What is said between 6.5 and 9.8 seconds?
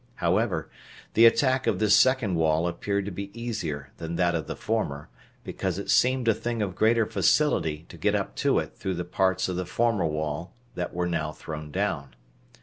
of greater facility to get up to it through the parts of the